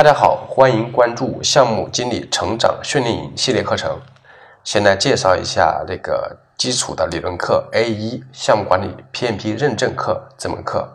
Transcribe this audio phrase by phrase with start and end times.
[0.00, 4.00] 大家好，欢迎关注项目经理成长训练营系列课程。
[4.64, 10.88] 先来介绍一下这个基础的理论课 A 一项目管理 PMP 认证课这门课。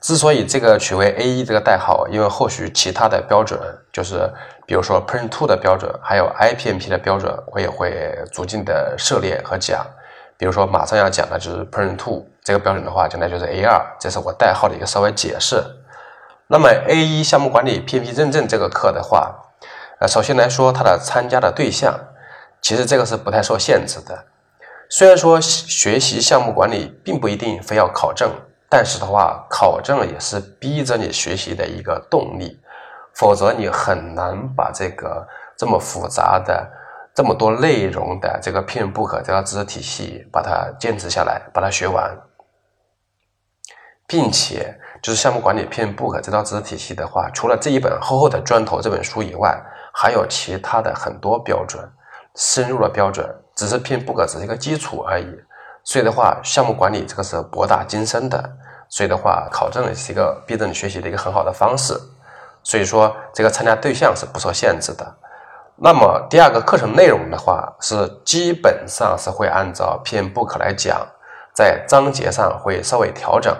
[0.00, 3.56] 之所以这个取为 A 一这个代号，因为后续其他的标准，
[3.92, 4.28] 就是
[4.66, 9.86] 比如说 Print Two 的标准，还有 IPMP 的标准，我也会逐渐的涉猎和讲。
[10.36, 15.62] 比如说马上要讲的就是 Prin Two 这个标准的话，讲的就是 A 二，这是我代号的一个稍微解释。
[16.46, 19.34] 那么 A 一项目管理 P P 认证这个课的话，
[19.98, 21.98] 呃，首先来说它的参加的对象，
[22.60, 24.26] 其实这个是不太受限制的。
[24.90, 28.30] 虽然说学习项目管理并不一定非要考证，
[28.68, 32.60] 但是的话，考证也是逼着你学习的一个动力，
[33.14, 36.70] 否则你很难把这个这么复杂的、
[37.14, 42.14] 这么多内容的这个 PMBOK 这套知识体系把它坚持下来，把它学完。
[44.14, 49.60] 并且，就是项目管理 PM Book 这套知识体系的话，除了这一本厚厚的砖头这本书以外，
[49.92, 51.84] 还有其他的很多标准，
[52.36, 55.26] 深入的标准，只是 PM Book 只是一个基础而已。
[55.82, 58.40] 所以的话，项目管理这个是博大精深的，
[58.88, 61.98] 所以的话，考证也是一个逼着你学习的一个很好的方式。
[62.62, 65.04] 所以说，这个参加对象是不受限制的。
[65.74, 71.04] 那么第二个课程内容的话，是基本上是会按照 PMBOK 来讲，
[71.52, 73.52] 在章节上会稍微调整。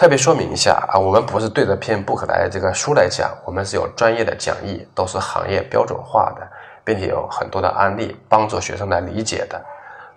[0.00, 6.48] 特别说明一下啊，我们不是对着篇 book 来这个书来讲，我们是有专业的讲义，都是行业标准化的，
[6.82, 9.62] 并且有很多的案例帮助学生来理解的。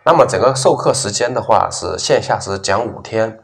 [0.06, 3.38] 那么整个授课时间的话，是线下是讲五天。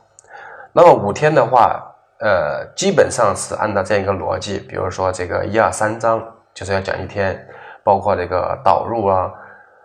[0.71, 1.83] 那么五天的话，
[2.21, 6.23] 呃，基本上是按照这样一个逻辑，比如说这个一二三章
[6.53, 7.37] 就是要讲一天，
[7.83, 9.29] 包括这个导入啊，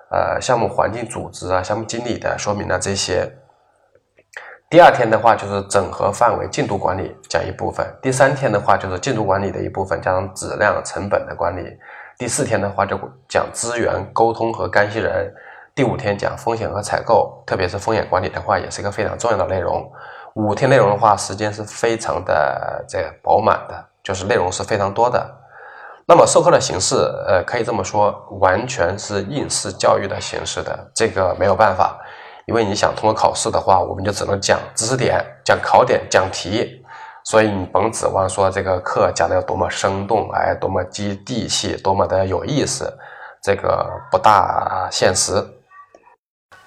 [0.09, 3.29] 呃，项目环境组织啊，项目经理的说明啊这些。
[4.75, 11.79] 第二天的话就是整合范围进度管理讲一部分，第三天的话就是进度管理的一部分，加上质量成本的管理。
[12.19, 15.33] 第四天的话就讲资源沟通和干系人。
[15.77, 19.89] 第五天讲风险和采购，特别是风险管理的话，也是一个非常重要的内容。
[20.35, 25.25] 五天内容的话，时间是非常的这个饱满的，就是内容是非常多的。
[26.05, 26.97] 那么授课的形式，
[27.29, 31.97] 呃，可以这么说，完全是应试教育的形式的，这个没有办法。
[32.47, 36.85] 因为你想通过考试的话，我们就只能讲知识点、讲考点、讲题，
[37.25, 42.93] 所以你甭指望说这个课讲的有多么生动，哎，多么接地气，多么的有意思，
[43.43, 45.43] 这个不大现实。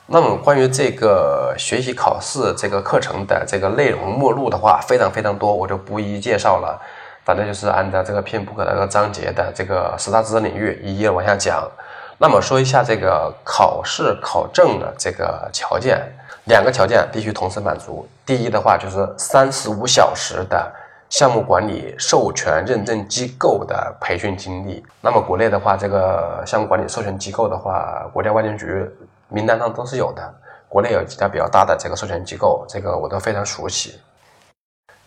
[0.08, 6.82] 那么关于这个学习考试这个课程的这个内容目录的话，非常非常多，我就不一一介绍了。
[7.26, 11.70] 反正就是按照这个篇 book 那个章节的这个十大知识领域一一往下讲。
[12.20, 16.02] 那么说一下这个考试考证的这个条件，
[16.46, 18.08] 两个条件必须同时满足。
[18.26, 20.74] 第一的话就是三十五小时的
[21.12, 24.84] 项目管理授权认证机构的培训经历。
[25.00, 28.90] 那么国内的话，这个项目管理授权机构的话，国家外监局
[29.30, 30.34] 名单上都是有的。
[30.68, 34.00] 国内有几家比较大的这个授权机构，这个我都非常熟悉。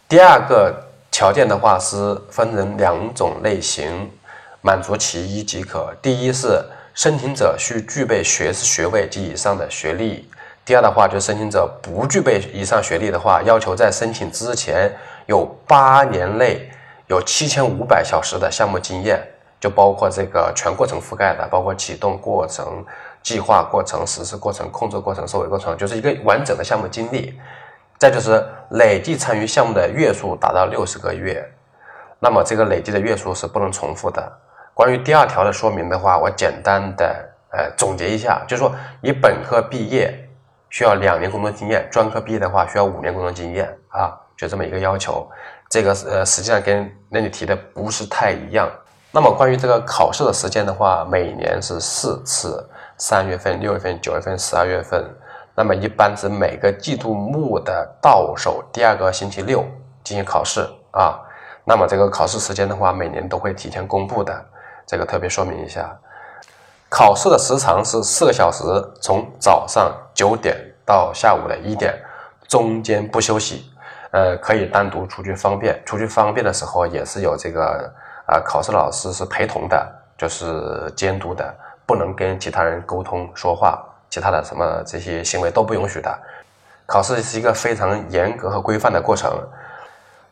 [0.08, 0.72] 第二个
[1.10, 4.08] 条件的话是分成两种类型，
[4.60, 5.92] 满足其一即可。
[6.00, 6.64] 第一是。
[7.00, 10.28] 申请者需具备学士学位及以上的学历。
[10.66, 14.94] 第二的话，就申请者不具备以上学历的话，要求在申请之前
[15.24, 16.70] 有八年内
[17.06, 19.18] 有七千五百小时的项目经验，
[19.58, 22.84] 就包括这个全过程覆盖的，包括启动过程、
[23.22, 27.40] 计划过程、实施过程、控制过程、收尾过程，就是一个完整的项目经历。
[27.96, 31.42] 再就是累计参与项目的月数达到六十个月，
[32.18, 34.30] 那么这个累计的月数是不能重复的。
[34.80, 37.04] 关于第二条的说明的话，我简单的
[37.52, 40.26] 呃总结一下，就是说你本科毕业
[40.70, 45.30] 需要两年工作经验，专科毕业的话需要五年工作经验啊，就这么一个要求。
[45.68, 48.70] 这个呃实际上跟那里提的不是太一样。
[49.12, 55.04] 那么关于这个考试的时间的话，每年是四次，三月份、六月份、九月份、十二月份。
[55.54, 59.62] 那么一般是每个季度末的到手第二个星期六
[60.02, 61.20] 进行考试啊。
[61.66, 64.42] 那么这个考试时间的话，每年都会提前公布的。
[64.86, 65.90] 这个特别说明一下，
[66.88, 68.64] 考试的时长是四个小时，
[69.00, 71.94] 从早上九点到下午的一点，
[72.48, 73.70] 中间不休息。
[74.12, 77.88] 呃，可以单独出去方便，出去方便的时候也是有这个
[78.26, 79.88] 啊，考试老师是陪同的，
[80.18, 81.54] 就是监督的，
[81.86, 83.80] 不能跟其他人沟通说话，
[84.10, 86.18] 其他的什么这些行为都不允许的。
[86.86, 89.30] 考试是一个非常严格和规范的过程。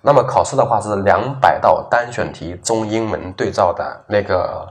[0.09, 4.67] 那么考试的话是两百道单选题，中英文对照的那个，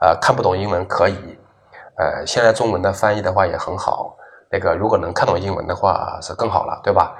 [0.00, 1.38] 呃，看不懂英文可以，
[1.96, 4.16] 呃，现在中文的翻译的话也很好，
[4.50, 7.14] 那个如果能看懂英文的话是更好了，对吧？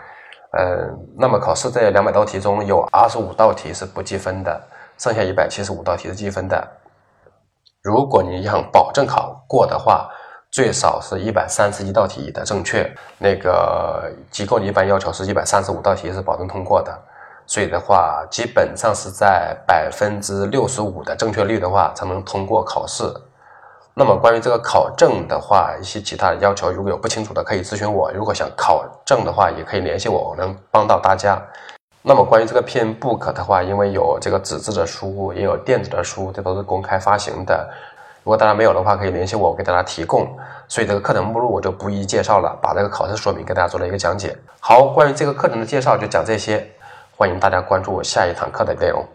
[0.50, 4.60] 呃，那么考试这两百道题中有二十五道题是不计分的，
[4.98, 6.68] 剩下一百七十五道题是计分的。
[7.84, 10.10] 如果你想保证考过的话，
[10.50, 12.92] 最少是一百三十一道题的正确。
[13.18, 16.92] 那个机构一般要求是一百三十五道题是保证通过的，
[17.50, 23.12] 所以的话，基本上是在百分之六十五的正确率的话才能通过考试。
[23.92, 28.08] 那么关于这个考证的话，一些其他的要求，如果有不清楚的可以咨询我。
[28.12, 31.42] 如果想考证的话，也可以联系我，我能帮到大家。
[32.02, 37.68] 那么关于这个 PM Book 的话，因为有这个纸质的书，也有电子的书，这都是公开发行的。
[38.22, 40.24] 如果大家没有的话，可以联系我，我给大家提供。
[40.68, 44.38] 所以这个课程目录我就不一一介绍了，把这个考试说明给大家做了一个讲解。
[44.60, 46.64] 好，关于这个课程的介绍就讲这些，
[47.20, 49.06] 欢迎大家关注下一堂课的内容。